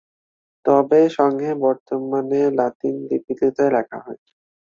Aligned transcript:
তবে 0.65 0.99
সংহে 1.17 1.51
বর্তমানে 1.63 2.41
লাতিন 2.57 2.95
লিপিতে 3.07 3.65
লেখা 3.75 3.97
হয়। 4.05 4.21